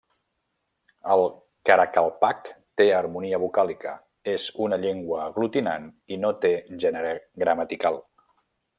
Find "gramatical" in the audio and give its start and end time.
7.47-8.05